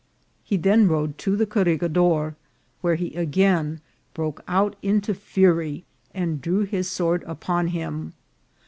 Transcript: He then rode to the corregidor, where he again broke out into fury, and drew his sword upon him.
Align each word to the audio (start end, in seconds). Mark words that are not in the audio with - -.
He 0.43 0.57
then 0.57 0.87
rode 0.87 1.19
to 1.19 1.35
the 1.35 1.45
corregidor, 1.45 2.33
where 2.81 2.95
he 2.95 3.13
again 3.13 3.81
broke 4.15 4.41
out 4.47 4.75
into 4.81 5.13
fury, 5.13 5.83
and 6.11 6.41
drew 6.41 6.61
his 6.63 6.89
sword 6.89 7.21
upon 7.27 7.67
him. 7.67 8.13